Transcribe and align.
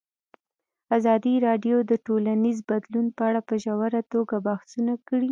ازادي 0.97 1.35
راډیو 1.47 1.77
د 1.89 1.91
ټولنیز 2.05 2.57
بدلون 2.69 3.07
په 3.17 3.23
اړه 3.29 3.41
په 3.49 3.55
ژوره 3.63 4.01
توګه 4.13 4.35
بحثونه 4.47 4.93
کړي. 5.07 5.29